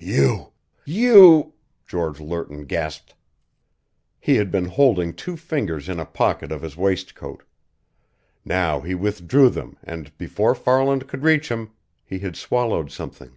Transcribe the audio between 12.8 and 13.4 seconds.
something.